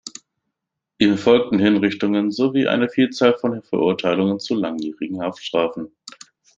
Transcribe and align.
Ihm 0.97 1.15
folgten 1.19 1.59
Hinrichtungen 1.59 2.31
sowie 2.31 2.67
eine 2.67 2.89
Vielzahl 2.89 3.37
von 3.37 3.61
Verurteilungen 3.61 4.39
zu 4.39 4.55
langjährigen 4.55 5.21
Haftstrafen. 5.21 5.91